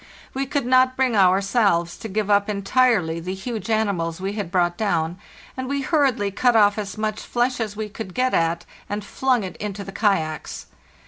[0.33, 4.75] We could not bring ourselves to give up entirely the huge animals we had brought
[4.75, 5.19] down,
[5.55, 9.43] and we hurriedly cut off as much flesh as we could get at and flung
[9.43, 10.65] it into the kayaks.